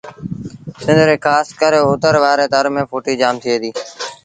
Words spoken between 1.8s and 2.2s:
اُتر